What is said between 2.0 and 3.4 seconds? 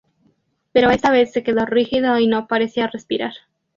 y no parecía respirar.